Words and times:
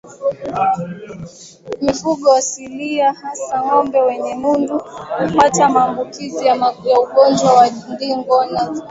Mifugo 1.83 2.33
asilia 2.33 3.13
hasa 3.13 3.65
ngombe 3.65 4.01
wenye 4.01 4.33
nundu 4.35 4.81
hupata 5.31 5.69
maambukizi 5.69 6.45
ya 6.45 6.55
ugonjwa 7.09 7.53
wa 7.53 7.67
ndigana 7.69 8.23
kali 8.53 8.81